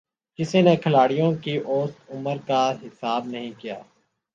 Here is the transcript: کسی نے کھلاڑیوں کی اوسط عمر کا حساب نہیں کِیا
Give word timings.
کسی 0.39 0.61
نے 0.61 0.75
کھلاڑیوں 0.75 1.31
کی 1.43 1.55
اوسط 1.57 2.11
عمر 2.11 2.37
کا 2.47 2.61
حساب 2.83 3.25
نہیں 3.27 3.51
کِیا 3.59 3.79